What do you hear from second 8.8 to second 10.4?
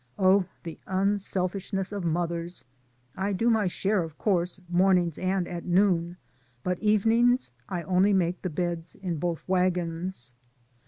in both wagons.